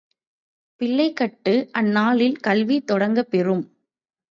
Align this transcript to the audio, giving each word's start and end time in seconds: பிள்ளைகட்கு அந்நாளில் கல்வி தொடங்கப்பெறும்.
பிள்ளைகட்கு 0.81 1.53
அந்நாளில் 1.71 2.37
கல்வி 2.39 2.83
தொடங்கப்பெறும். 2.91 3.63